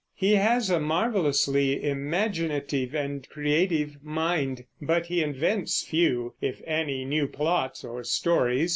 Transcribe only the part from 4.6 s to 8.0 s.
but he invents few, if any, new plots